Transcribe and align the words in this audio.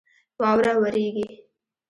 واوره 0.39 0.73
ورېږي 0.81 1.27